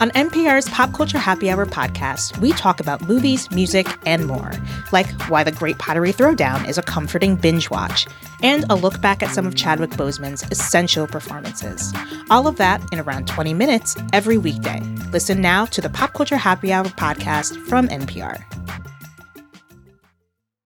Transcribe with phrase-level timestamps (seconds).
[0.00, 4.52] On NPR's Pop Culture Happy Hour podcast, we talk about movies, music, and more,
[4.92, 8.06] like why The Great Pottery Throwdown is a comforting binge watch,
[8.40, 11.92] and a look back at some of Chadwick Boseman's essential performances.
[12.30, 14.80] All of that in around 20 minutes every weekday.
[15.10, 18.57] Listen now to the Pop Culture Happy Hour podcast from NPR.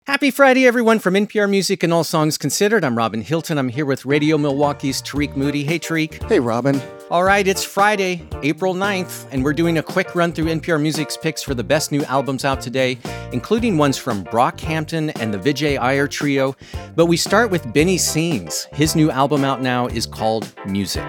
[0.09, 2.83] Happy Friday, everyone, from NPR Music and All Songs Considered.
[2.83, 3.57] I'm Robin Hilton.
[3.57, 5.63] I'm here with Radio Milwaukee's Tariq Moody.
[5.63, 6.29] Hey, Tariq.
[6.29, 6.83] Hey, Robin.
[7.09, 11.17] All right, it's Friday, April 9th, and we're doing a quick run through NPR Music's
[11.17, 12.99] picks for the best new albums out today,
[13.33, 16.57] including ones from Brockhampton and the Vijay Iyer Trio.
[16.97, 18.67] But we start with Benny Sings.
[18.73, 21.07] His new album out now is called Music.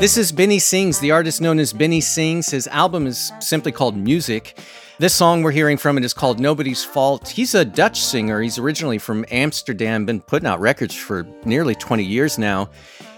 [0.00, 2.48] This is Benny Sings, the artist known as Benny Sings.
[2.48, 4.58] His album is simply called Music.
[4.98, 7.28] This song we're hearing from it is called Nobody's Fault.
[7.28, 8.40] He's a Dutch singer.
[8.40, 12.70] He's originally from Amsterdam, been putting out records for nearly 20 years now.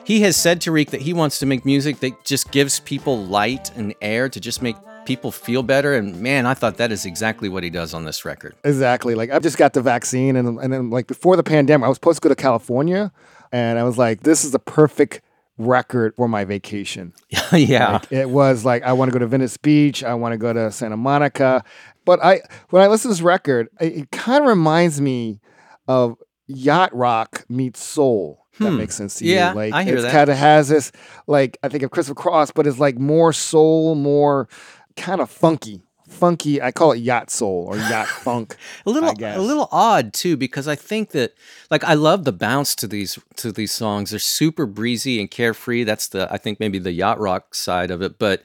[0.05, 3.71] He has said Tariq that he wants to make music that just gives people light
[3.77, 4.75] and air to just make
[5.05, 5.95] people feel better.
[5.95, 8.57] And man, I thought that is exactly what he does on this record.
[8.65, 9.15] Exactly.
[9.15, 11.97] Like I've just got the vaccine, and and then like before the pandemic, I was
[11.99, 13.13] supposed to go to California,
[13.53, 15.21] and I was like, this is the perfect
[15.59, 17.13] record for my vacation.
[17.53, 17.93] yeah.
[17.93, 20.53] Like, it was like I want to go to Venice Beach, I want to go
[20.53, 21.65] to Santa Monica.
[22.05, 22.41] But I
[22.71, 25.41] when I listen to this record, it, it kind of reminds me
[25.89, 28.47] of yacht rock meets soul.
[28.59, 28.79] That hmm.
[28.79, 29.57] makes sense to yeah, you.
[29.57, 30.13] Like I hear it that.
[30.13, 30.93] kind of has this
[31.27, 34.49] like I think of Christopher Cross, but it's like more soul, more
[34.97, 36.61] kind of funky funky.
[36.63, 38.57] I call it yacht soul or yacht funk.
[38.87, 41.35] a little, a little odd too, because I think that
[41.71, 44.11] like I love the bounce to these to these songs.
[44.11, 45.85] They're super breezy and carefree.
[45.85, 48.43] That's the I think maybe the yacht rock side of it, but.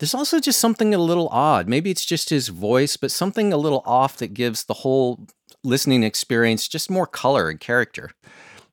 [0.00, 1.68] There's also just something a little odd.
[1.68, 5.26] Maybe it's just his voice, but something a little off that gives the whole
[5.64, 8.12] listening experience just more color and character.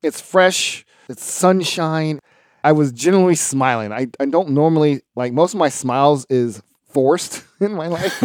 [0.03, 2.19] It's fresh, it's sunshine.
[2.63, 3.91] I was genuinely smiling.
[3.91, 6.62] I, I don't normally like most of my smiles is
[6.95, 8.22] forced in my life.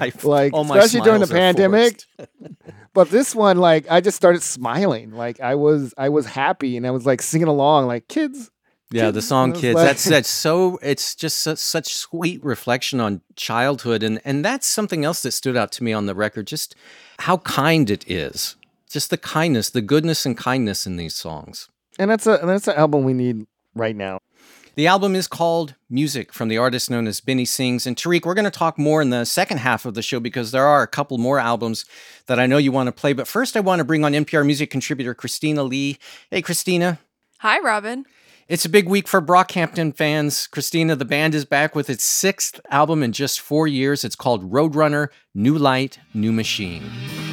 [0.24, 2.02] like especially during the pandemic.
[2.92, 5.12] but this one, like I just started smiling.
[5.12, 8.50] Like I was I was happy and I was like singing along like kids.
[8.90, 9.14] Yeah, kids.
[9.14, 10.80] the song "Kids." Like, that's that's so.
[10.82, 15.56] It's just such, such sweet reflection on childhood, and and that's something else that stood
[15.56, 16.48] out to me on the record.
[16.48, 16.74] Just
[17.20, 18.56] how kind it is.
[18.90, 21.68] Just the kindness, the goodness and kindness in these songs.
[22.00, 23.46] And that's a that's an album we need
[23.76, 24.18] right now.
[24.76, 27.86] The album is called Music from the artist known as Benny Sings.
[27.86, 30.52] And Tariq, we're going to talk more in the second half of the show because
[30.52, 31.84] there are a couple more albums
[32.26, 33.12] that I know you want to play.
[33.12, 35.98] But first, I want to bring on NPR music contributor Christina Lee.
[36.30, 37.00] Hey, Christina.
[37.40, 38.06] Hi, Robin.
[38.46, 40.46] It's a big week for Brockhampton fans.
[40.46, 44.04] Christina, the band is back with its sixth album in just four years.
[44.04, 47.29] It's called Roadrunner New Light, New Machine.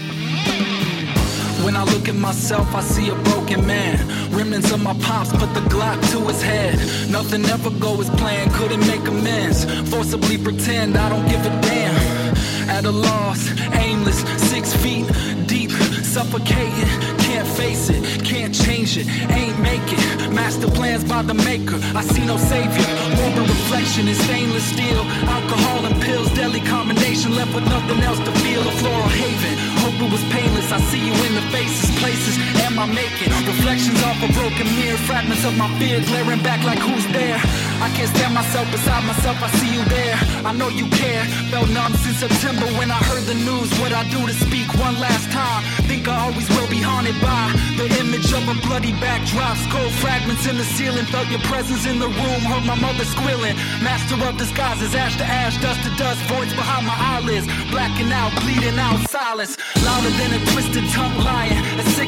[1.63, 3.97] When I look at myself, I see a broken man.
[4.31, 6.75] Remnants of my pops put the Glock to his head.
[7.09, 9.66] Nothing ever go as planned, couldn't make amends.
[9.90, 12.35] Forcibly pretend I don't give a damn.
[12.69, 14.19] At a loss, aimless,
[14.50, 15.07] six feet
[15.47, 17.17] deep, suffocating.
[17.57, 20.31] Face it, can't change it, ain't make it.
[20.31, 22.86] Master plans by the maker, I see no savior.
[23.18, 25.01] Morbid reflection is stainless steel.
[25.25, 28.62] Alcohol and pills, deadly combination, left with nothing else to feel.
[28.62, 29.57] A floral haven
[29.88, 30.71] hope it was painless.
[30.71, 32.36] I see you in the faces, places,
[32.68, 33.31] am I making?
[33.48, 37.39] Reflections off a broken mirror, fragments of my fear glaring back like who's there?
[37.79, 40.18] I can't stand myself beside myself, I see you there.
[40.45, 41.24] I know you care.
[41.53, 43.69] Felt numb since September when I heard the news.
[43.77, 45.62] What I do to speak one last time.
[45.85, 49.57] Think I always will be haunted by the image of a bloody backdrop.
[49.69, 51.06] Skull fragments in the ceiling.
[51.06, 52.41] Felt your presence in the room.
[52.50, 53.56] Heard my mother squealing.
[53.85, 56.19] Master of disguises, ash to ash, dust to dust.
[56.31, 57.45] Voids behind my eyelids.
[57.69, 59.57] Blacking out, bleeding out, silence.
[59.85, 61.57] Louder than a twisted tongue lying.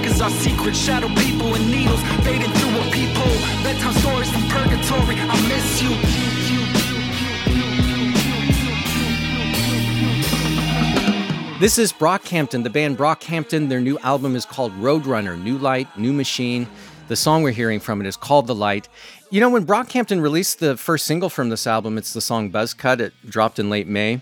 [0.10, 0.76] is our secret.
[0.76, 3.40] Shadow people and needles fading through a peephole.
[3.64, 5.16] Bedtime stories from purgatory.
[5.20, 6.20] I miss you.
[11.60, 13.68] This is Brockhampton, the band Brockhampton.
[13.68, 16.68] Their new album is called Roadrunner New Light, New Machine.
[17.10, 18.88] The song we're hearing from it is called The Light.
[19.30, 22.74] You know, when Brockhampton released the first single from this album, it's the song Buzz
[22.74, 23.02] Cut.
[23.02, 24.22] It dropped in late May.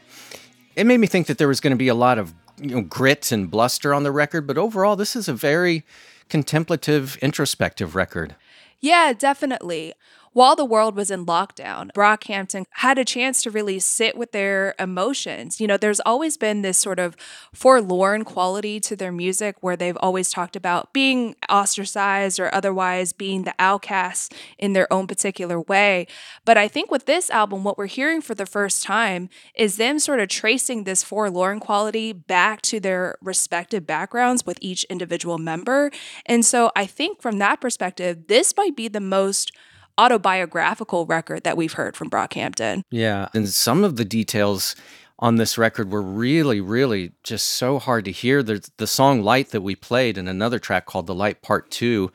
[0.76, 2.82] It made me think that there was going to be a lot of you know,
[2.82, 5.84] grit and bluster on the record, but overall, this is a very
[6.30, 8.36] contemplative, introspective record.
[8.80, 9.94] Yeah, definitely
[10.38, 14.76] while the world was in lockdown, Brockhampton had a chance to really sit with their
[14.78, 15.60] emotions.
[15.60, 17.18] You know, there's always been this sort of
[17.56, 23.46] forlorn quality to their music where they've always talked about being ostracized or otherwise being
[23.46, 24.30] the outcasts
[24.60, 26.06] in their own particular way.
[26.46, 29.98] But I think with this album, what we're hearing for the first time is them
[29.98, 35.90] sort of tracing this forlorn quality back to their respective backgrounds with each individual member.
[36.28, 39.52] And so I think from that perspective, this might be the most
[40.00, 42.84] autobiographical record that we've heard from Brockhampton.
[42.92, 43.30] Yeah.
[43.34, 44.76] And some of the details
[45.20, 48.44] on this record were really, really just so hard to hear.
[48.44, 52.12] There's the song Light that we played in another track called The Light Part Two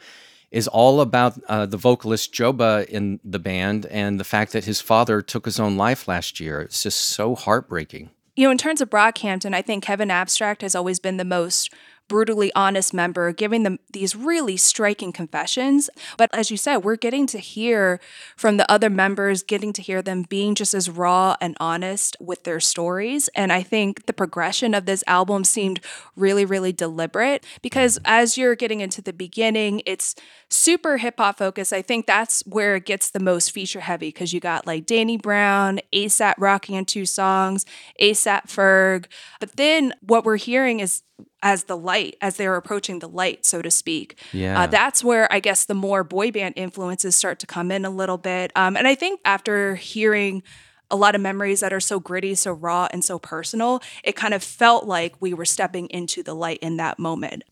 [0.52, 4.82] is all about uh, the vocalist Joba in the band and the fact that his
[4.82, 6.60] father took his own life last year.
[6.60, 8.10] It's just so heartbreaking.
[8.36, 11.72] You know, in terms of Brockhampton, I think Kevin Abstract has always been the most
[12.12, 15.88] brutally honest member, giving them these really striking confessions.
[16.18, 18.00] But as you said, we're getting to hear
[18.36, 22.44] from the other members, getting to hear them being just as raw and honest with
[22.44, 23.30] their stories.
[23.34, 25.80] And I think the progression of this album seemed
[26.14, 30.14] really, really deliberate because as you're getting into the beginning, it's
[30.50, 31.72] super hip hop focused.
[31.72, 35.16] I think that's where it gets the most feature heavy because you got like Danny
[35.16, 37.64] Brown, ASAP Rocky in two songs,
[37.98, 39.06] ASAP Ferg.
[39.40, 41.02] But then what we're hearing is
[41.42, 44.18] as the light, as they're approaching the light, so to speak.
[44.34, 44.62] Uh, yeah.
[44.62, 47.90] Uh, that's where I guess the more boy band influences start to come in a
[47.90, 48.52] little bit.
[48.56, 50.42] Um, and I think after hearing
[50.90, 54.34] a lot of memories that are so gritty, so raw, and so personal, it kind
[54.34, 57.44] of felt like we were stepping into the light in that moment.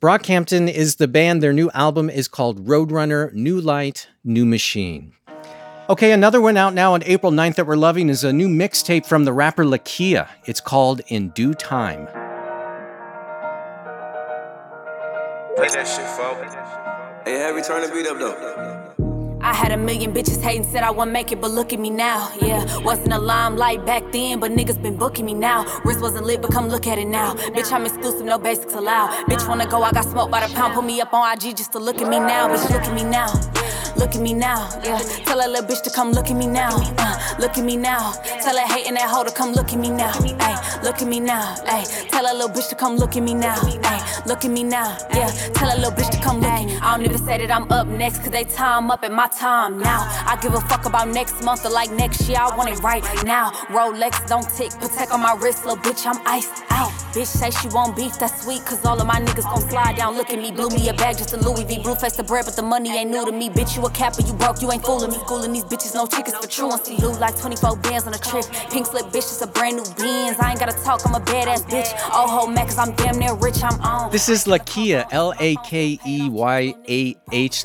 [0.00, 1.42] Brockhampton is the band.
[1.42, 5.12] Their new album is called Roadrunner New Light, New Machine.
[5.90, 9.04] Okay, another one out now on April 9th that we're loving is a new mixtape
[9.04, 10.28] from the rapper Lakeyah.
[10.46, 12.06] It's called In Due Time.
[15.60, 16.54] Play that shit, folks.
[17.28, 19.09] Hey, have we turn the beat up though?
[19.42, 21.90] I had a million bitches hating, said I wouldn't make it, but look at me
[21.90, 22.30] now.
[22.40, 25.64] Yeah, wasn't a limelight back then, but niggas been booking me now.
[25.84, 27.34] Wrist wasn't lit, but come look at it now.
[27.34, 29.10] Bitch, I'm exclusive, no basics allowed.
[29.28, 30.74] Bitch, wanna go, I got smoked by the pound.
[30.74, 32.48] Put me up on IG just to look at me now.
[32.48, 33.28] Bitch, look at me now.
[33.96, 34.98] Look at me now, yeah.
[35.26, 36.70] Tell that little bitch to come look at me now.
[36.98, 38.12] Uh, look at me now.
[38.40, 40.12] Tell that hating that hoe to come look at me now.
[40.40, 41.54] Ay, look at me now.
[41.66, 43.56] Ay, tell that little bitch to come look at me now.
[43.84, 44.96] Ay, look at me now.
[45.12, 46.78] Yeah, tell that little bitch to come look at me.
[46.80, 49.78] I don't even say that I'm up next, cause they time up at my time
[49.78, 50.06] now.
[50.26, 52.38] I give a fuck about next month or like next year.
[52.40, 53.50] I want it right now.
[53.68, 56.06] Rolex don't tick, protect on my wrist, little bitch.
[56.06, 56.90] I'm iced out.
[57.12, 60.16] Bitch say she won't beef, that's sweet, cause all of my niggas gon' slide down.
[60.16, 61.82] Look at me, blew me a bag just a Louis V.
[61.82, 63.48] Blue face the bread, but the money ain't new to me.
[63.50, 65.18] Bitch, you a capper, you broke, you ain't fooling me.
[65.18, 68.44] Schooling these bitches, no chickens for see who like 24 bands on a trip.
[68.70, 70.36] Pink slip bitch, just a brand new beans.
[70.38, 71.92] I ain't gotta talk, I'm a badass bitch.
[72.12, 74.10] Oh, ho, man, cause I'm damn near rich, I'm on.
[74.12, 76.30] This is Lakia, Lakeyah,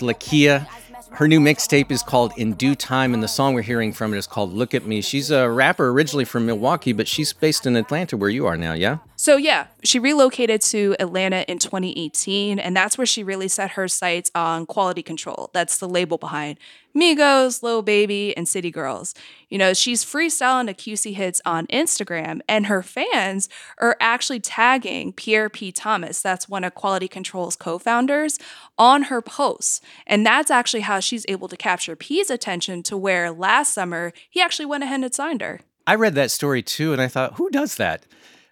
[0.01, 0.25] Lakia.
[0.25, 0.85] Lakeyah.
[1.15, 4.17] Her new mixtape is called In Due Time, and the song we're hearing from it
[4.17, 5.01] is called Look at Me.
[5.01, 8.74] She's a rapper originally from Milwaukee, but she's based in Atlanta, where you are now,
[8.74, 8.98] yeah?
[9.15, 13.88] So, yeah, she relocated to Atlanta in 2018, and that's where she really set her
[13.88, 15.51] sights on quality control.
[15.53, 16.60] That's the label behind
[16.95, 19.13] Migos, Lil Baby, and City Girls.
[19.50, 23.48] You know, she's freestyling the QC hits on Instagram, and her fans
[23.79, 25.72] are actually tagging Pierre P.
[25.72, 28.38] Thomas, that's one of Quality Control's co founders,
[28.77, 29.82] on her posts.
[30.05, 34.41] And that's actually how she's able to capture P's attention to where last summer he
[34.41, 35.62] actually went ahead and signed her.
[35.88, 38.05] I read that story too, and I thought, who does that?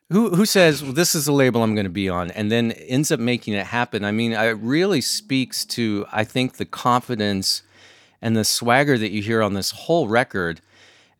[0.09, 2.71] Who, who says well, this is the label I'm going to be on and then
[2.71, 4.05] ends up making it happen?
[4.05, 7.63] I mean, it really speaks to, I think, the confidence
[8.21, 10.61] and the swagger that you hear on this whole record.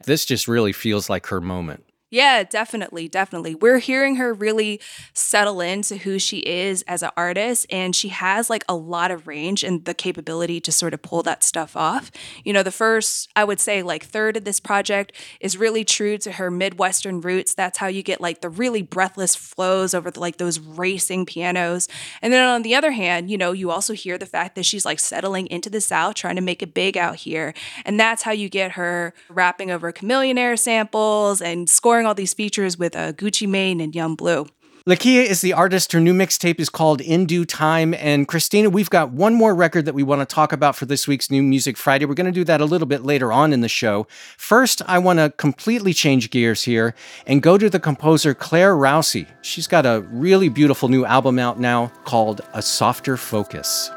[0.05, 1.86] This just really feels like her moment.
[2.13, 3.55] Yeah, definitely, definitely.
[3.55, 4.79] We're hearing her really
[5.13, 9.25] settle into who she is as an artist, and she has like a lot of
[9.25, 12.12] range and the capability to sort of pull that stuff off.
[12.43, 16.20] You know, the first, I would say, like third of this project is really true
[16.20, 17.55] to her Midwestern roots.
[17.55, 21.88] That's how you get like the really breathless flows over the, like those racing pianos.
[22.22, 24.86] And then on the other hand, you know, you also hear the fact that she's
[24.86, 27.55] like settling into the South, trying to make it big out here.
[27.86, 32.77] And that's how you get her rapping over Chamillionaire samples and scoring all these features
[32.77, 34.48] with uh, Gucci Mane and Young Blue.
[34.86, 35.93] Lakeyah is the artist.
[35.93, 37.93] Her new mixtape is called In Due Time.
[37.93, 41.07] And Christina, we've got one more record that we want to talk about for this
[41.07, 42.03] week's New Music Friday.
[42.03, 44.07] We're going to do that a little bit later on in the show.
[44.38, 46.95] First, I want to completely change gears here
[47.25, 49.25] and go to the composer Claire Rousay.
[49.41, 53.89] She's got a really beautiful new album out now called A Softer Focus.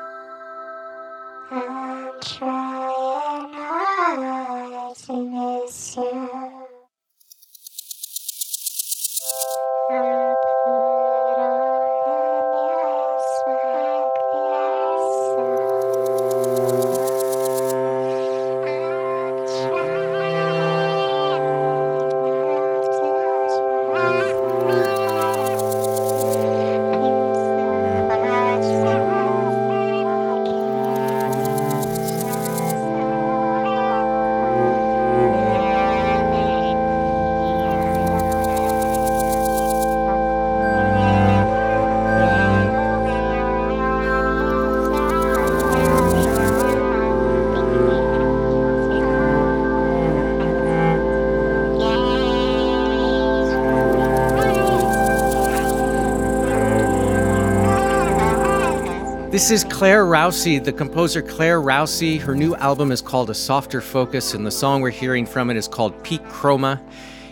[59.37, 62.19] This is Claire Rousay, the composer Claire Rousay.
[62.19, 65.59] Her new album is called A Softer Focus, and the song we're hearing from it
[65.59, 66.81] is called Peak Chroma.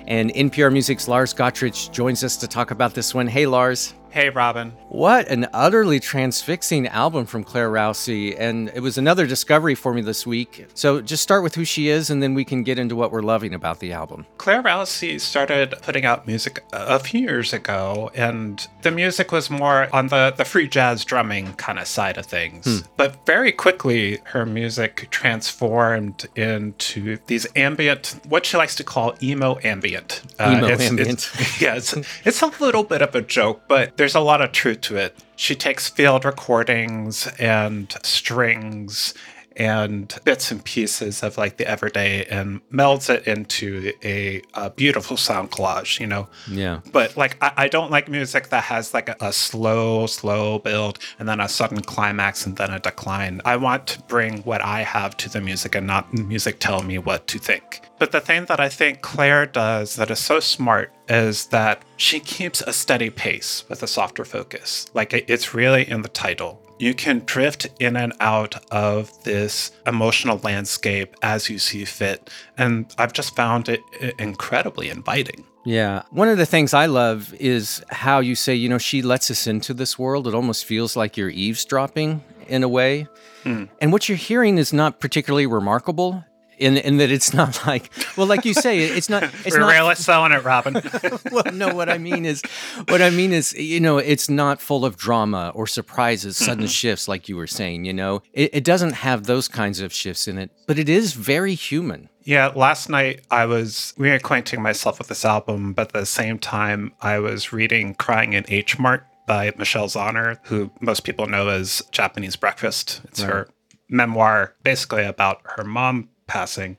[0.07, 3.27] And NPR Music's Lars Gotrich joins us to talk about this one.
[3.27, 3.95] Hey, Lars.
[4.15, 4.71] Hey, Robin.
[4.91, 8.37] What an utterly transfixing album from Claire Rousay.
[8.39, 10.69] And it was another discovery for me this week.
[10.75, 13.23] So just start with who she is, and then we can get into what we're
[13.23, 14.25] loving about the album.
[14.39, 19.89] Claire Rousay started putting out music a few years ago, and the music was more
[19.93, 22.67] on the, the free jazz drumming kind of side of things.
[22.67, 22.87] Hmm.
[22.97, 29.59] But very quickly, her music transformed into these ambient, what she likes to call emo
[29.65, 30.23] ambient.
[30.39, 31.11] Emo uh, it's, ambient.
[31.11, 34.53] It's, yeah, it's, it's a little bit of a joke, but there's a lot of
[34.53, 35.17] truth to it.
[35.35, 39.15] She takes field recordings and strings
[39.57, 45.17] and bits and pieces of like the everyday and melds it into a, a beautiful
[45.17, 46.29] sound collage, you know?
[46.49, 46.81] Yeah.
[46.93, 50.99] But like, I, I don't like music that has like a, a, slow, slow build
[51.19, 53.41] and then a sudden climax and then a decline.
[53.45, 56.99] I want to bring what I have to the music and not music tell me
[56.99, 57.83] what to think.
[57.99, 62.19] But the thing that I think Claire does that is so smart is that she
[62.19, 64.87] keeps a steady pace with a softer focus.
[64.95, 70.39] Like it's really in the title you can drift in and out of this emotional
[70.39, 72.31] landscape as you see fit.
[72.59, 73.81] And I've just found it
[74.19, 75.45] incredibly inviting.
[75.65, 76.03] Yeah.
[76.11, 79.47] One of the things I love is how you say, you know, she lets us
[79.47, 80.29] into this world.
[80.29, 83.07] It almost feels like you're eavesdropping in a way.
[83.45, 83.69] Mm.
[83.81, 86.25] And what you're hearing is not particularly remarkable
[86.59, 89.73] in in that it's not like well like you say it's not it's We're not
[89.73, 90.75] really selling it robin
[91.33, 92.43] well no what i mean is
[92.89, 97.09] what i mean is you know it's not full of drama or surprises sudden shifts
[97.09, 100.39] like you were saying you know it, it doesn't have those kinds of shifts in
[100.39, 105.27] it but it is very human yeah, last night I was reacquainting myself with this
[105.27, 109.89] album, but at the same time I was reading Crying in H Mart by Michelle
[109.89, 113.03] Zauner, who most people know as Japanese Breakfast.
[113.05, 113.31] It's right.
[113.31, 113.49] her
[113.89, 116.79] memoir basically about her mom passing.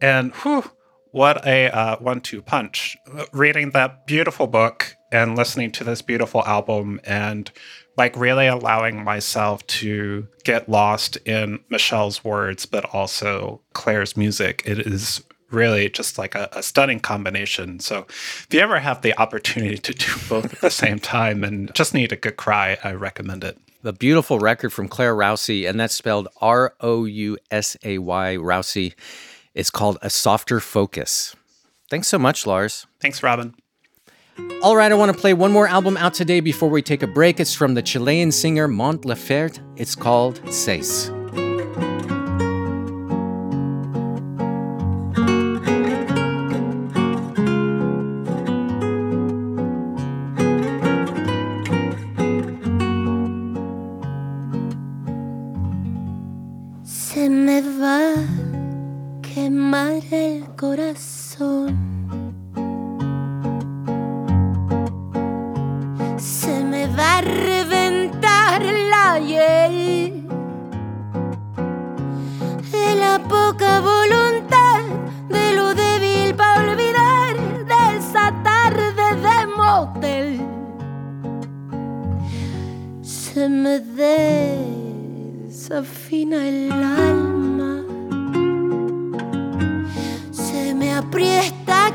[0.00, 0.70] And whew,
[1.10, 2.96] what a uh, one two punch.
[3.32, 7.50] Reading that beautiful book and listening to this beautiful album and
[7.96, 14.62] like really allowing myself to get lost in Michelle's words, but also Claire's music.
[14.66, 17.78] It is really just like a, a, stunning combination.
[17.78, 21.72] So if you ever have the opportunity to do both at the same time and
[21.74, 25.78] just need a good cry, I recommend it the beautiful record from Claire Rousay, and
[25.78, 28.94] that's spelled R O U S A Y, Rousay.
[29.54, 31.36] It's called A Softer Focus.
[31.90, 32.86] Thanks so much, Lars.
[33.00, 33.54] Thanks, Robin.
[34.62, 37.06] All right, I want to play one more album out today before we take a
[37.06, 37.38] break.
[37.38, 39.60] It's from the Chilean singer Mon Laferte.
[39.76, 41.10] It's called Seis.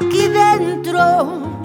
[0.10, 1.59] Aqui dentro.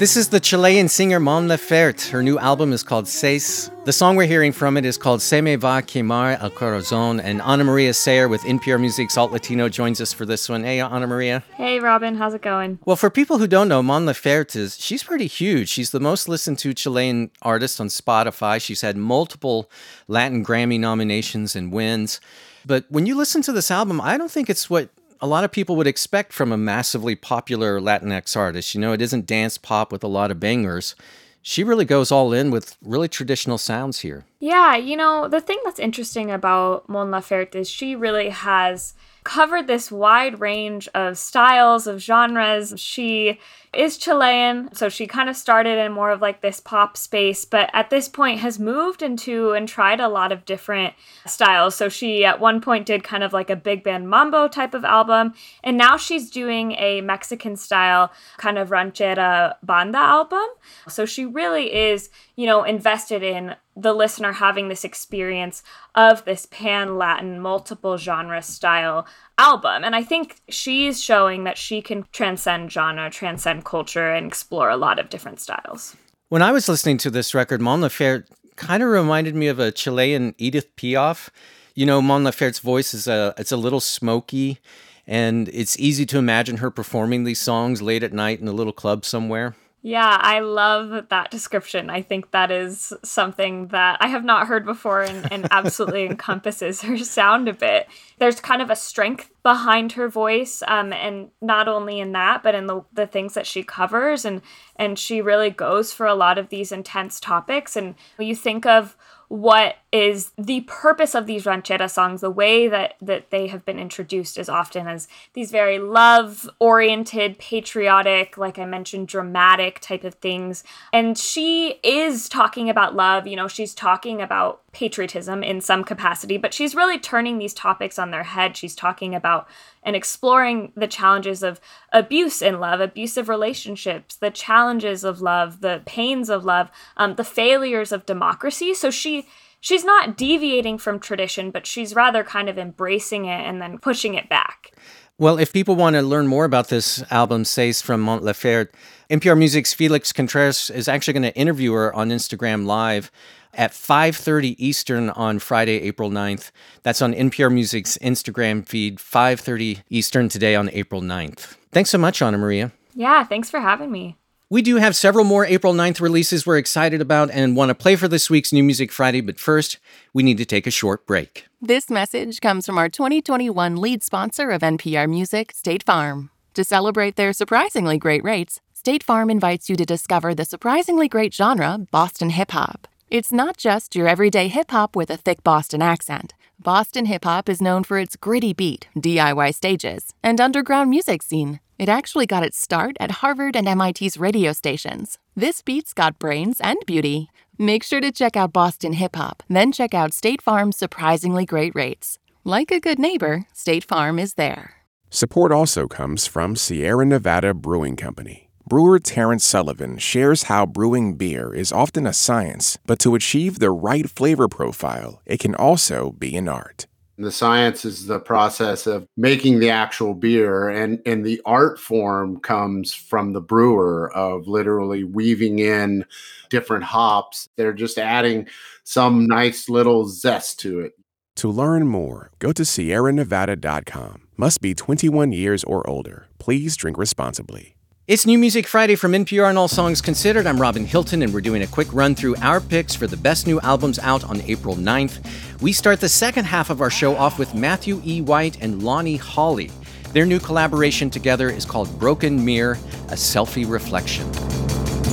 [0.00, 2.08] This is the Chilean singer Mon Laferte.
[2.08, 3.70] Her new album is called Seis.
[3.84, 7.20] The song we're hearing from it is called Se me va quemar el corazón.
[7.22, 10.64] And Ana Maria Sayre with NPR Music Alt Latino joins us for this one.
[10.64, 11.44] Hey, Ana Maria.
[11.54, 12.16] Hey, Robin.
[12.16, 12.78] How's it going?
[12.86, 15.68] Well, for people who don't know, Mon Laferte is, she's pretty huge.
[15.68, 18.58] She's the most listened to Chilean artist on Spotify.
[18.58, 19.70] She's had multiple
[20.08, 22.22] Latin Grammy nominations and wins.
[22.64, 24.88] But when you listen to this album, I don't think it's what
[25.20, 28.74] a lot of people would expect from a massively popular Latinx artist.
[28.74, 30.94] You know, it isn't dance pop with a lot of bangers.
[31.42, 34.24] She really goes all in with really traditional sounds here.
[34.40, 39.66] Yeah, you know, the thing that's interesting about Mon Laferte is she really has covered
[39.66, 42.74] this wide range of styles, of genres.
[42.76, 43.38] She
[43.72, 47.70] is Chilean, so she kind of started in more of like this pop space, but
[47.72, 50.94] at this point has moved into and tried a lot of different
[51.26, 51.76] styles.
[51.76, 54.84] So she at one point did kind of like a big band mambo type of
[54.84, 60.46] album, and now she's doing a Mexican style kind of ranchera banda album.
[60.88, 65.62] So she really is, you know, invested in the listener having this experience
[65.94, 69.06] of this pan Latin, multiple genre style
[69.38, 69.84] album.
[69.84, 74.76] And I think she's showing that she can transcend genre, transcend culture, and explore a
[74.76, 75.96] lot of different styles.
[76.28, 78.24] When I was listening to this record, Mon Laferte
[78.56, 81.30] kind of reminded me of a Chilean Edith Piaf.
[81.74, 84.58] You know, Mon Laferte's voice is a it's a little smoky,
[85.06, 88.72] and it's easy to imagine her performing these songs late at night in a little
[88.72, 89.56] club somewhere.
[89.82, 91.88] Yeah, I love that description.
[91.88, 96.82] I think that is something that I have not heard before and, and absolutely encompasses
[96.82, 97.88] her sound a bit.
[98.18, 102.54] There's kind of a strength behind her voice, um, and not only in that, but
[102.54, 104.26] in the, the things that she covers.
[104.26, 104.42] And,
[104.76, 107.74] and she really goes for a lot of these intense topics.
[107.74, 108.98] And when you think of
[109.30, 113.78] what is the purpose of these ranchera songs the way that that they have been
[113.78, 120.14] introduced is often as these very love oriented patriotic like i mentioned dramatic type of
[120.14, 125.84] things and she is talking about love you know she's talking about patriotism in some
[125.84, 129.46] capacity but she's really turning these topics on their head she's talking about
[129.82, 131.60] and exploring the challenges of
[131.92, 137.24] abuse in love, abusive relationships, the challenges of love, the pains of love, um, the
[137.24, 138.74] failures of democracy.
[138.74, 139.19] So she
[139.60, 144.14] she's not deviating from tradition, but she's rather kind of embracing it and then pushing
[144.14, 144.72] it back.
[145.18, 148.70] Well, if people want to learn more about this album, Seis from Mon Laferte,
[149.10, 153.10] NPR Music's Felix Contreras is actually going to interview her on Instagram Live
[153.52, 156.50] at 5:30 Eastern on Friday, April 9th.
[156.82, 161.56] That's on NPR Music's Instagram feed, 5:30 Eastern today on April 9th.
[161.70, 162.72] Thanks so much, Ana Maria.
[162.94, 164.16] Yeah, thanks for having me.
[164.52, 167.94] We do have several more April 9th releases we're excited about and want to play
[167.94, 169.78] for this week's New Music Friday, but first,
[170.12, 171.46] we need to take a short break.
[171.62, 176.30] This message comes from our 2021 lead sponsor of NPR Music, State Farm.
[176.54, 181.32] To celebrate their surprisingly great rates, State Farm invites you to discover the surprisingly great
[181.32, 182.88] genre, Boston hip hop.
[183.08, 186.34] It's not just your everyday hip hop with a thick Boston accent.
[186.58, 191.60] Boston hip hop is known for its gritty beat, DIY stages, and underground music scene.
[191.80, 195.16] It actually got its start at Harvard and MIT's radio stations.
[195.34, 197.30] This beat's got brains and beauty.
[197.56, 201.74] Make sure to check out Boston hip hop, then check out State Farm's surprisingly great
[201.74, 202.18] rates.
[202.44, 204.74] Like a good neighbor, State Farm is there.
[205.08, 208.50] Support also comes from Sierra Nevada Brewing Company.
[208.68, 213.70] Brewer Terrence Sullivan shares how brewing beer is often a science, but to achieve the
[213.70, 216.86] right flavor profile, it can also be an art.
[217.20, 222.40] The science is the process of making the actual beer, and, and the art form
[222.40, 226.06] comes from the brewer of literally weaving in
[226.48, 227.46] different hops.
[227.56, 228.48] They're just adding
[228.84, 230.92] some nice little zest to it.
[231.36, 234.28] To learn more, go to sierranevada.com.
[234.38, 236.26] Must be 21 years or older.
[236.38, 237.76] Please drink responsibly.
[238.10, 240.44] It's New Music Friday from NPR and All Songs Considered.
[240.44, 243.46] I'm Robin Hilton, and we're doing a quick run through our picks for the best
[243.46, 245.24] new albums out on April 9th.
[245.62, 248.20] We start the second half of our show off with Matthew E.
[248.20, 249.70] White and Lonnie Holley.
[250.12, 252.78] Their new collaboration together is called Broken Mirror,
[253.10, 254.28] a selfie reflection.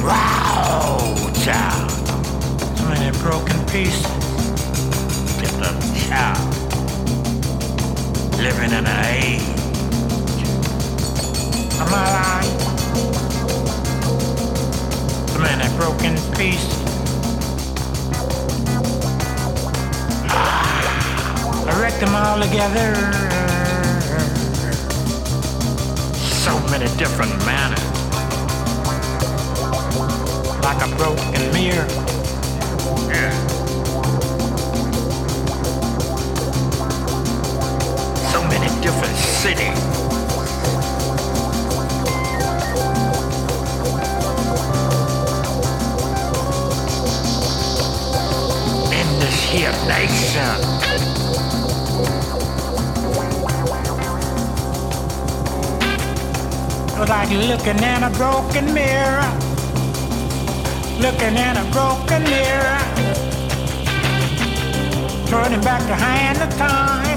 [0.04, 0.98] Wow,
[1.44, 1.92] child.
[2.80, 4.02] So many broken pieces.
[5.40, 5.70] Get the
[6.10, 6.52] child.
[8.40, 9.44] Living in an age.
[11.80, 12.67] Am I lying?
[15.78, 16.74] Broken pieces.
[21.70, 22.96] I wrecked them all together.
[26.18, 27.80] So many different manners.
[30.64, 31.88] Like a broken mirror.
[33.14, 33.32] Yeah.
[38.32, 40.07] So many different cities.
[49.50, 50.62] Annihilation.
[57.08, 59.32] Like looking in a broken mirror,
[61.00, 62.80] looking in a broken mirror,
[65.28, 67.17] turning back the hand of time.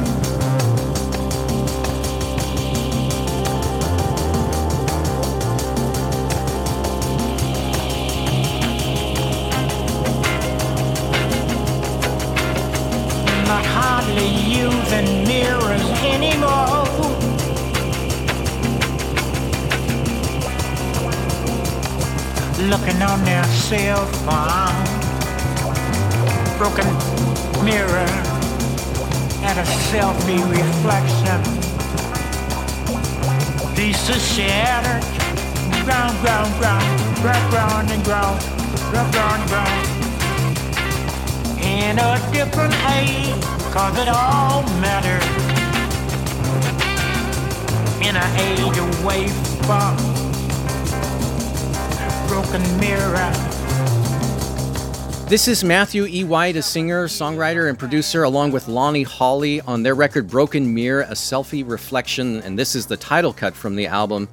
[22.91, 24.75] Looking on their cell phone,
[26.59, 26.87] broken
[27.65, 28.11] mirror
[29.47, 31.41] at a selfie reflection.
[33.77, 35.05] Pieces shattered,
[35.85, 36.83] ground, ground, ground,
[37.23, 38.41] ground, ground and ground,
[38.91, 39.87] ground, ground, ground
[41.63, 43.41] in a different age,
[43.73, 45.25] cause it all matters.
[48.05, 49.29] In an age away
[49.63, 50.20] from
[52.51, 53.33] broken mirror.
[55.29, 56.25] This is Matthew E.
[56.25, 61.03] White, a singer, songwriter, and producer, along with Lonnie Holley on their record Broken Mirror,
[61.03, 64.29] a selfie reflection, and this is the title cut from the album.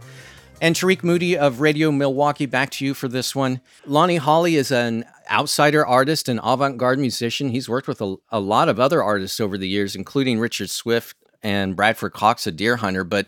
[0.59, 3.61] And Tariq Moody of Radio Milwaukee, back to you for this one.
[3.85, 7.49] Lonnie Holley is an outsider artist and avant garde musician.
[7.49, 11.15] He's worked with a, a, lot of other artists over the years, including Richard Swift
[11.43, 13.07] and Bradford Cox, a Deerhunter.
[13.07, 13.27] But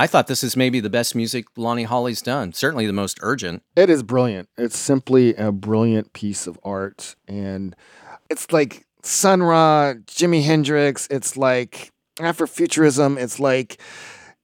[0.00, 3.62] I thought this is maybe the best music Lonnie Holley's done, certainly the most urgent.
[3.76, 4.48] It is brilliant.
[4.56, 7.16] It's simply a brilliant piece of art.
[7.28, 7.76] And
[8.30, 13.78] it's like Sun Ra, Jimi Hendrix, it's like Afrofuturism, it's like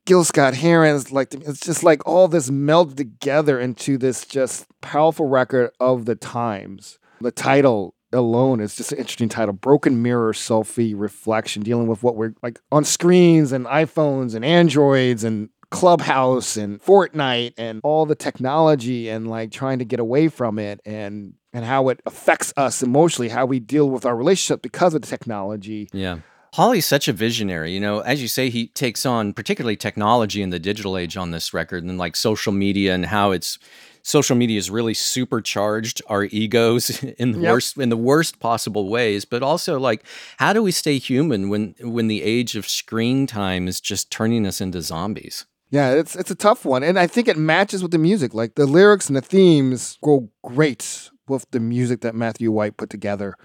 [0.04, 5.26] Gil Scott Heron's like it's just like all this melded together into this just powerful
[5.26, 6.98] record of the times.
[7.22, 12.16] The title alone is just an interesting title broken mirror selfie reflection dealing with what
[12.16, 18.14] we're like on screens and iphones and androids and clubhouse and fortnite and all the
[18.14, 22.82] technology and like trying to get away from it and and how it affects us
[22.82, 26.18] emotionally how we deal with our relationship because of the technology yeah
[26.54, 27.74] Holley's such a visionary.
[27.74, 31.30] You know, as you say, he takes on particularly technology in the digital age on
[31.30, 33.58] this record and like social media and how it's
[34.06, 37.52] social media has really supercharged our egos in the yep.
[37.52, 40.04] worst in the worst possible ways but also like
[40.38, 44.46] how do we stay human when when the age of screen time is just turning
[44.46, 47.90] us into zombies yeah it's it's a tough one and i think it matches with
[47.90, 52.52] the music like the lyrics and the themes go great with the music that matthew
[52.52, 53.36] white put together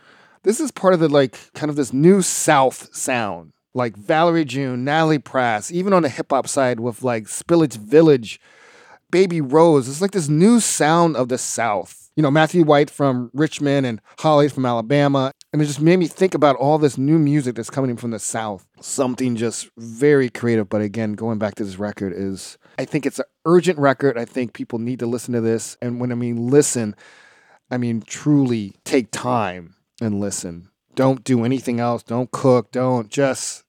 [0.43, 3.53] this is part of the like kind of this new South sound.
[3.73, 8.39] Like Valerie June, Natalie Prass, even on the hip hop side with like Spillage Village,
[9.11, 9.87] Baby Rose.
[9.87, 12.09] It's like this new sound of the South.
[12.15, 15.31] You know, Matthew White from Richmond and Holley from Alabama.
[15.53, 18.19] And it just made me think about all this new music that's coming from the
[18.19, 18.65] South.
[18.79, 20.69] Something just very creative.
[20.69, 24.17] But again, going back to this record is I think it's an urgent record.
[24.17, 25.77] I think people need to listen to this.
[25.81, 26.95] And when I mean listen,
[27.69, 30.69] I mean truly take time and listen.
[30.95, 32.03] Don't do anything else.
[32.03, 32.71] Don't cook.
[32.71, 33.63] Don't just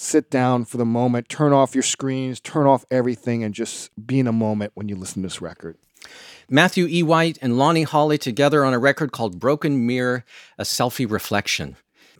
[0.00, 4.18] sit down for the moment, turn off your screens, turn off everything, and just be
[4.18, 5.76] in a moment when you listen to this record.
[6.48, 7.02] Matthew E.
[7.02, 10.24] White and Lonnie Holley together on a record called Broken Mirror,
[10.58, 11.76] a selfie reflection.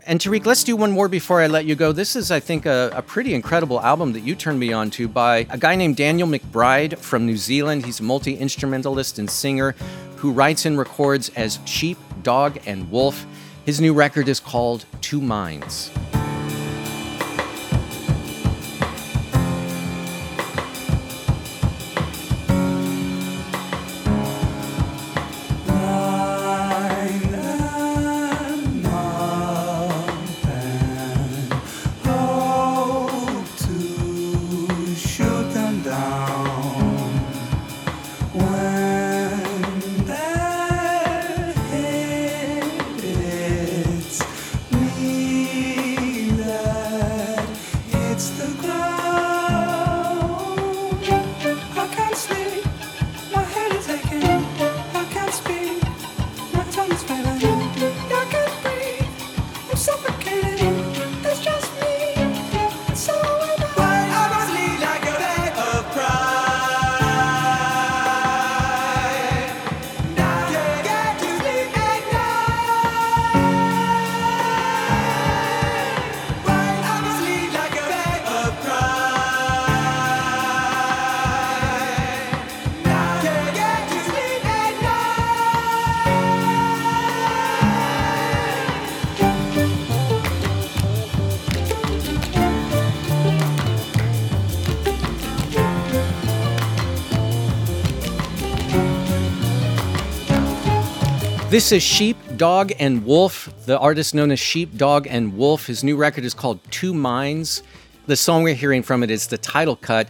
[0.06, 1.92] And Tariq, let's do one more before I let you go.
[1.92, 5.08] This is, I think, a, a, pretty incredible album that you turned me on to
[5.08, 7.84] by a guy named Daniel McBride from New Zealand.
[7.84, 9.74] He's a multi instrumentalist and singer
[10.16, 13.26] who writes and records as Sheep, Dog, and Wolf.
[13.66, 15.90] His new record is called Two Minds.
[101.50, 105.66] This is Sheep, Dog, and Wolf, the artist known as Sheep, Dog, and Wolf.
[105.66, 107.64] His new record is called Two Minds.
[108.06, 110.08] The song we're hearing from it is the title cut.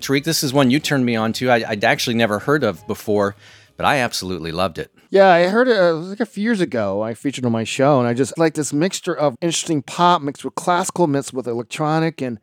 [0.00, 1.48] Tariq, this is one you turned me on to.
[1.48, 3.36] I, would actually never heard of before,
[3.76, 4.92] but I absolutely loved it.
[5.10, 7.02] Yeah, I heard it, uh, it like a few years ago.
[7.02, 10.44] I featured on my show, and I just like this mixture of interesting pop mixed
[10.44, 12.40] with classical, mixed with electronic, and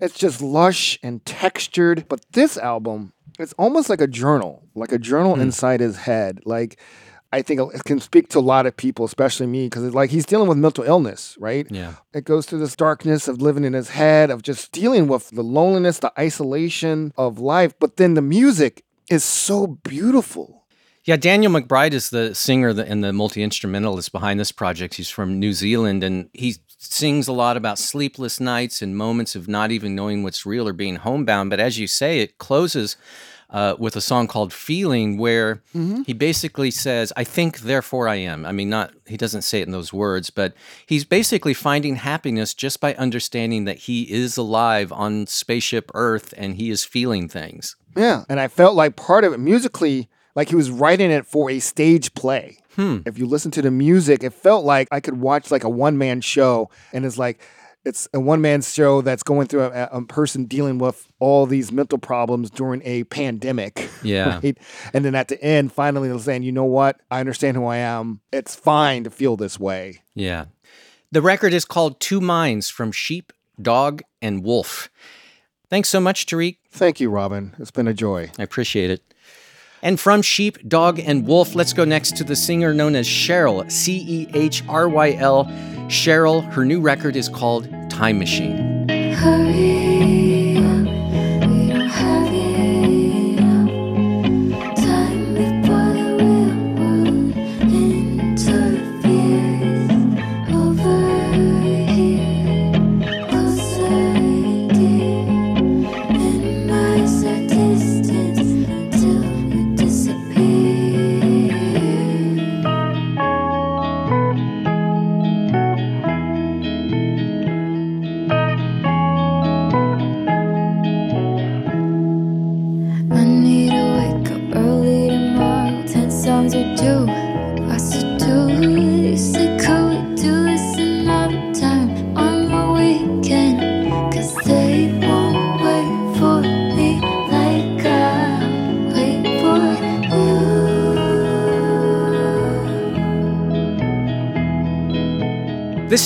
[0.00, 2.08] it's just lush and textured.
[2.08, 5.42] But this album, it's almost like a journal, like a journal mm.
[5.42, 6.40] inside his head.
[6.44, 6.80] Like
[7.36, 10.24] I think it can speak to a lot of people, especially me, because like he's
[10.24, 11.66] dealing with mental illness, right?
[11.70, 11.96] Yeah.
[12.14, 15.42] It goes through this darkness of living in his head, of just dealing with the
[15.42, 17.74] loneliness, the isolation of life.
[17.78, 20.64] But then the music is so beautiful.
[21.04, 24.94] Yeah, Daniel McBride is the singer and the multi instrumentalist behind this project.
[24.94, 29.46] He's from New Zealand and he sings a lot about sleepless nights and moments of
[29.46, 31.50] not even knowing what's real or being homebound.
[31.50, 32.96] But as you say, it closes
[33.50, 36.02] uh, with a song called Feeling, where mm-hmm.
[36.02, 38.44] he basically says, I think, therefore I am.
[38.44, 40.54] I mean, not, he doesn't say it in those words, but
[40.86, 46.56] he's basically finding happiness just by understanding that he is alive on spaceship Earth and
[46.56, 47.76] he is feeling things.
[47.96, 48.24] Yeah.
[48.28, 51.60] And I felt like part of it musically, like he was writing it for a
[51.60, 52.58] stage play.
[52.74, 52.98] Hmm.
[53.06, 55.96] If you listen to the music, it felt like I could watch like a one
[55.96, 57.40] man show and it's like,
[57.86, 61.70] it's a one man show that's going through a, a, person dealing with all these
[61.70, 63.88] mental problems during a pandemic.
[64.02, 64.40] Yeah.
[64.42, 64.58] Right?
[64.92, 67.00] And then at the end, finally, they're saying, you know what?
[67.10, 68.20] I understand who I am.
[68.32, 70.02] It's fine to feel this way.
[70.14, 70.46] Yeah.
[71.12, 74.90] The record is called Two Minds from Sheep, Dog, and Wolf.
[75.70, 76.58] Thanks so much, Tariq.
[76.70, 77.54] Thank you, Robin.
[77.58, 78.30] It's been a joy.
[78.38, 79.14] I appreciate it.
[79.82, 83.70] And from Sheep, Dog, and Wolf, let's go next to the singer known as Cheryl,
[83.70, 85.44] C E H R Y L.
[85.88, 88.88] Cheryl, her new record is called Time Machine.
[88.88, 89.95] Hurry.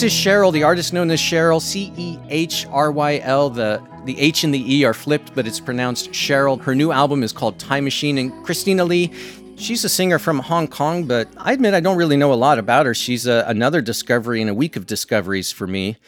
[0.00, 3.50] This is Cheryl, the artist known as Cheryl, C E H R Y L.
[3.50, 6.58] The the H and the E are flipped, but it's pronounced Cheryl.
[6.58, 9.12] Her new album is called Time Machine, and Christina Lee,
[9.56, 12.58] she's a singer from Hong Kong, but I admit I don't really know a lot
[12.58, 12.94] about her.
[12.94, 15.98] She's a, another discovery in a week of discoveries for me.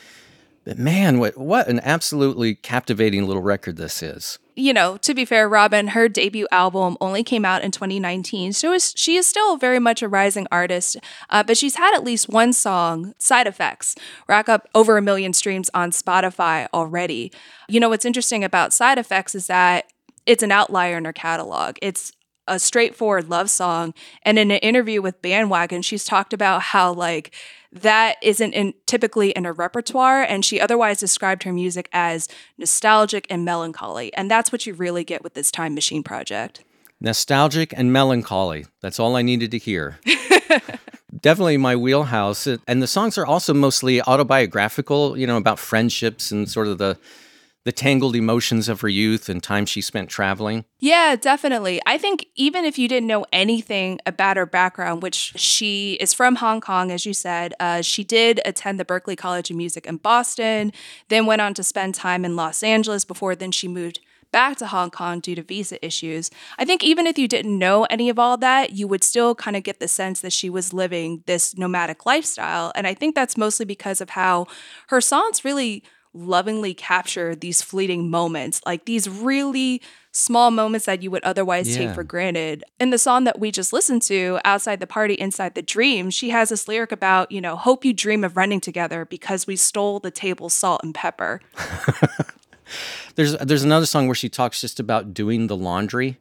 [0.64, 5.24] But man, what what an absolutely captivating little record this is you know, to be
[5.24, 8.52] fair, Robin, her debut album only came out in 2019.
[8.52, 10.98] So she is still very much a rising artist,
[11.30, 13.94] uh, but she's had at least one song, Side Effects,
[14.28, 17.32] rack up over a million streams on Spotify already.
[17.68, 19.86] You know, what's interesting about Side Effects is that
[20.26, 21.76] it's an outlier in her catalog.
[21.80, 22.12] It's
[22.46, 23.94] a straightforward love song.
[24.22, 27.34] And in an interview with Bandwagon, she's talked about how, like,
[27.72, 30.22] that isn't in, typically in her repertoire.
[30.22, 32.28] And she otherwise described her music as
[32.58, 34.12] nostalgic and melancholy.
[34.14, 36.64] And that's what you really get with this Time Machine project.
[37.00, 38.66] Nostalgic and melancholy.
[38.80, 39.98] That's all I needed to hear.
[41.20, 42.46] Definitely my wheelhouse.
[42.46, 46.98] And the songs are also mostly autobiographical, you know, about friendships and sort of the
[47.64, 50.64] the tangled emotions of her youth and time she spent traveling?
[50.80, 51.80] Yeah, definitely.
[51.86, 56.36] I think even if you didn't know anything about her background, which she is from
[56.36, 59.96] Hong Kong, as you said, uh, she did attend the Berklee College of Music in
[59.98, 60.72] Boston,
[61.08, 64.00] then went on to spend time in Los Angeles before then she moved
[64.32, 66.30] back to Hong Kong due to visa issues.
[66.58, 69.56] I think even if you didn't know any of all that, you would still kind
[69.56, 72.72] of get the sense that she was living this nomadic lifestyle.
[72.74, 74.46] And I think that's mostly because of how
[74.88, 79.80] her songs really lovingly capture these fleeting moments, like these really
[80.12, 81.86] small moments that you would otherwise yeah.
[81.86, 82.64] take for granted.
[82.78, 86.30] In the song that we just listened to, Outside the Party, Inside the Dream, she
[86.30, 90.00] has this lyric about, you know, hope you dream of running together because we stole
[90.00, 91.40] the table salt and pepper.
[93.14, 96.18] there's there's another song where she talks just about doing the laundry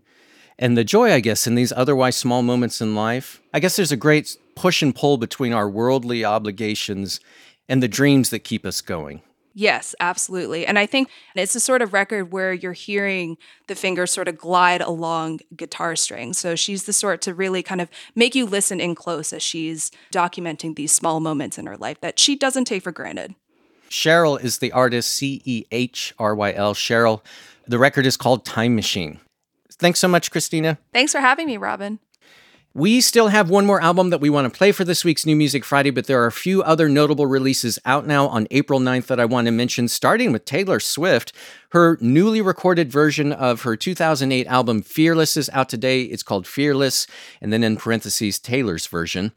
[0.57, 3.41] and the joy, I guess, in these otherwise small moments in life.
[3.53, 7.19] I guess there's a great push and pull between our worldly obligations
[7.67, 9.21] and the dreams that keep us going.
[9.53, 10.65] Yes, absolutely.
[10.65, 13.37] And I think it's a sort of record where you're hearing
[13.67, 16.37] the fingers sort of glide along guitar strings.
[16.37, 19.91] So she's the sort to really kind of make you listen in close as she's
[20.13, 23.35] documenting these small moments in her life that she doesn't take for granted.
[23.89, 26.73] Cehryl is the artist, C E H R Y L.
[26.73, 27.21] Cehryl.
[27.67, 29.19] The record is called Time Machine.
[29.69, 30.77] Thanks so much, Christina.
[30.93, 31.99] Thanks for having me, Robin.
[32.73, 35.35] We still have one more album that we want to play for this week's New
[35.35, 39.07] Music Friday, but there are a few other notable releases out now on April 9th
[39.07, 41.33] that I want to mention, starting with Taylor Swift.
[41.71, 46.03] Her newly recorded version of her 2008 album Fearless is out today.
[46.03, 47.07] It's called Fearless,
[47.41, 49.33] and then in parentheses, Taylor's version.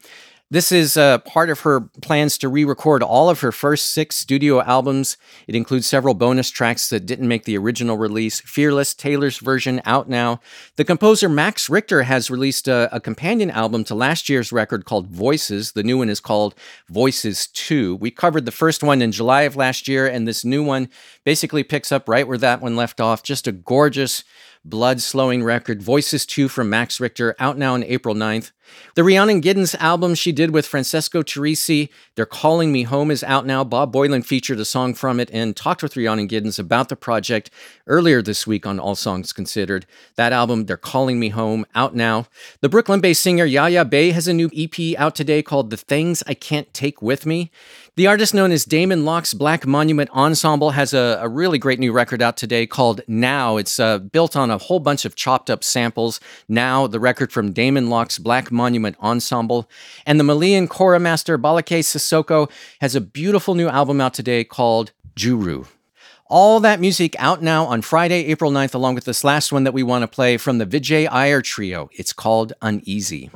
[0.51, 4.15] This is uh, part of her plans to re record all of her first six
[4.15, 5.17] studio albums.
[5.47, 8.41] It includes several bonus tracks that didn't make the original release.
[8.41, 10.39] Fearless, Taylor's version, out now.
[10.75, 15.07] The composer Max Richter has released a, a companion album to last year's record called
[15.07, 15.71] Voices.
[15.71, 16.53] The new one is called
[16.89, 17.95] Voices 2.
[17.95, 20.89] We covered the first one in July of last year, and this new one
[21.23, 23.23] basically picks up right where that one left off.
[23.23, 24.23] Just a gorgeous
[24.63, 28.51] blood slowing record, Voices 2 from Max Richter, out now on April 9th.
[28.95, 33.45] The Rhiannon Giddens album she did with Francesco Turrisi, They're Calling Me Home, is out
[33.45, 33.63] now.
[33.63, 37.49] Bob Boilen featured a song from it and talked with Rhiannon Giddens about the project
[37.87, 39.85] earlier this week on All Songs Considered.
[40.15, 42.27] That album, They're Calling Me Home, out now.
[42.61, 46.23] The Brooklyn based singer Yaya Bey has a new EP out today called The Things
[46.27, 47.51] I Can't Take With Me.
[47.97, 51.93] The artist known as Damon Locks Black Monument Ensemble has a, a really great new
[51.93, 53.55] record out today called Now.
[53.55, 56.19] It's uh, built on a whole bunch of chopped up samples.
[56.49, 59.69] Now, the record from Damon Locks Black Monument Ensemble.
[60.05, 62.49] And the Malian Kora master Ballaké Sissoko
[62.81, 65.67] has a beautiful new album out today called Djourou.
[66.27, 69.73] All that music out now on Friday, April 9th, along with this last one that
[69.73, 71.89] we want to play from the Vijay Iyer Trio.
[71.93, 73.29] It's called Uneasy.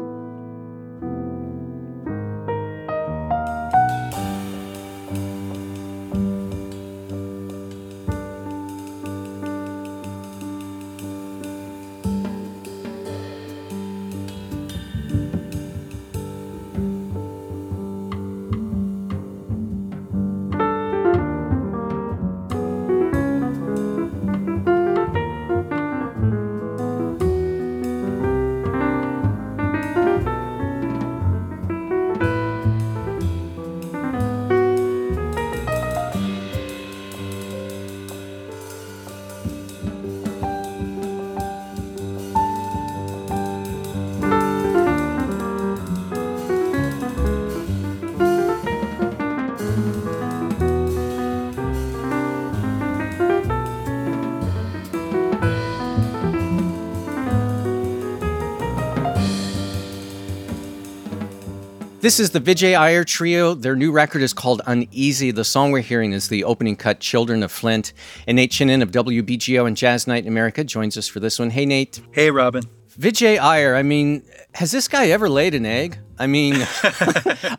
[62.10, 63.54] This is the Vijay Iyer Trio.
[63.54, 65.30] Their new record is called Uneasy.
[65.30, 67.93] The song we're hearing is the opening cut, Children of Flint.
[68.26, 71.52] And Nate Chinen of WBGO and Jazz Night in America joins us for this one.
[71.52, 72.02] Hey, Nate.
[72.12, 72.63] Hey, Robin.
[73.00, 74.24] Vijay Iyer, I mean,
[74.56, 76.00] has this guy ever laid an egg?
[76.17, 76.56] I mean,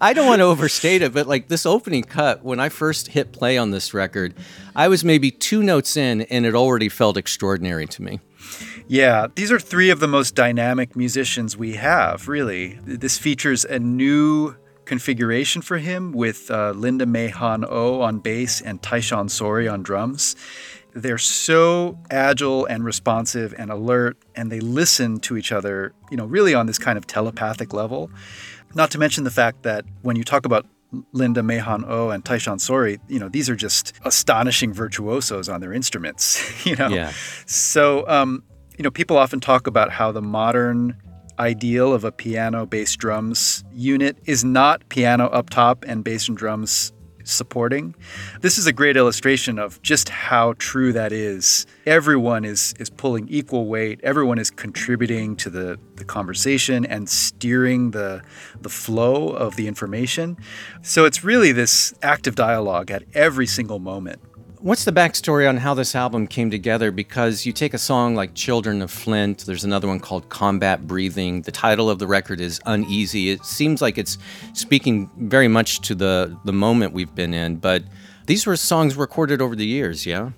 [0.01, 3.31] I don't want to overstate it, but like this opening cut, when I first hit
[3.31, 4.35] play on this record,
[4.75, 8.19] I was maybe two notes in and it already felt extraordinary to me.
[8.91, 12.77] Yeah, these are three of the most dynamic musicians we have, really.
[12.85, 18.61] This features a new configuration for him with uh, Linda May Han O on bass
[18.61, 20.35] and Tyshawn Sorey on drums.
[20.93, 26.27] They're so agile and responsive and alert, and they listen to each other, you know,
[26.27, 28.11] really on this kind of telepathic level.
[28.75, 30.67] Not to mention the fact that when you talk about
[31.13, 35.73] Linda Mehan O and Tyshawn Sorey, you know, these are just astonishing virtuosos on their
[35.73, 36.89] instruments, you know.
[36.89, 37.13] Yeah.
[37.47, 38.43] So, um,
[38.81, 40.97] you know, people often talk about how the modern
[41.39, 46.39] ideal of a piano bass drums unit is not piano up top and bass and
[46.39, 46.91] drums
[47.23, 47.95] supporting.
[48.41, 51.67] This is a great illustration of just how true that is.
[51.85, 54.01] Everyone is is pulling equal weight.
[54.03, 58.23] Everyone is contributing to the, the conversation and steering the
[58.63, 60.39] the flow of the information.
[60.81, 64.23] So it's really this active dialogue at every single moment.
[64.63, 66.91] What's the backstory on how this album came together?
[66.91, 71.41] Because you take a song like Children of Flint, there's another one called Combat Breathing.
[71.41, 73.31] The title of the record is Uneasy.
[73.31, 74.19] It seems like it's
[74.53, 77.85] speaking very much to the, the moment we've been in, but
[78.27, 80.33] these were songs recorded over the years, yeah?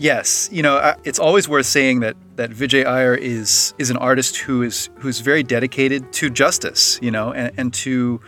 [0.00, 4.38] Yes, you know, it's always worth saying that that Vijay Iyer is is an artist
[4.38, 8.18] who is who's very dedicated to justice, you know, and, and to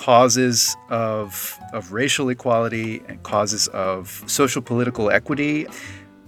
[0.00, 5.66] causes of of racial equality and causes of social political equity.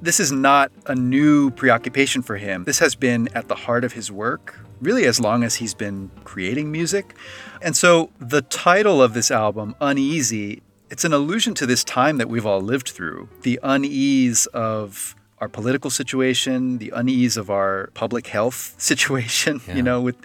[0.03, 2.65] This is not a new preoccupation for him.
[2.65, 6.11] This has been at the heart of his work really as long as he's been
[6.25, 7.15] creating music.
[7.63, 10.61] And so the title of this album, Uneasy,
[10.91, 15.49] it's an allusion to this time that we've all lived through the unease of our
[15.49, 19.75] political situation, the unease of our public health situation, yeah.
[19.75, 20.17] you know, with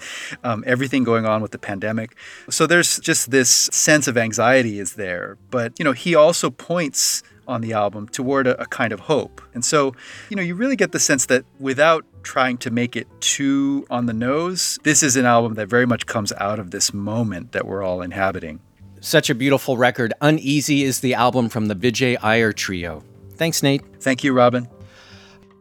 [0.43, 2.15] um, everything going on with the pandemic.
[2.51, 5.39] So there's just this sense of anxiety is there.
[5.49, 9.41] But, you know, he also points on the album toward a, a kind of hope.
[9.55, 9.95] And so,
[10.29, 14.05] you know, you really get the sense that without trying to make it too on
[14.05, 17.65] the nose, this is an album that very much comes out of this moment that
[17.65, 18.59] we're all inhabiting.
[18.99, 20.13] Such a beautiful record.
[20.21, 23.03] Uneasy is the album from the Vijay Iyer Trio.
[23.33, 23.81] Thanks, Nate.
[23.99, 24.67] Thank you, Robin.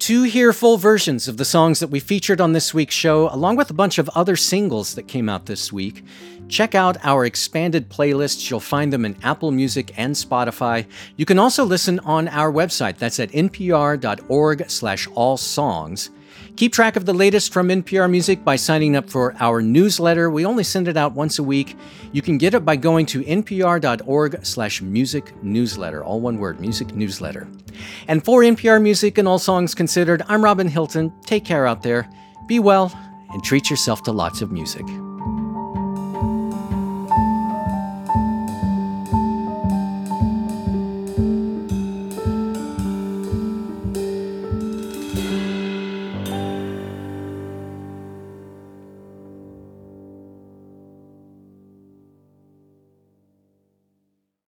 [0.06, 3.56] To hear full versions of the songs that we featured on this week's show, along
[3.56, 6.04] with a bunch of other singles that came out this week,
[6.46, 8.48] check out our expanded playlists.
[8.48, 10.86] You'll find them in Apple Music and Spotify.
[11.16, 12.98] You can also listen on our website.
[12.98, 16.10] That's at npr.org slash all songs.
[16.56, 20.30] Keep track of the latest from NPR Music by signing up for our newsletter.
[20.30, 21.76] We only send it out once a week.
[22.12, 26.02] You can get it by going to npr.org/slash music newsletter.
[26.02, 27.46] All one word, music newsletter.
[28.08, 31.12] And for NPR Music and All Songs Considered, I'm Robin Hilton.
[31.26, 32.08] Take care out there.
[32.48, 32.90] Be well
[33.32, 34.86] and treat yourself to lots of music.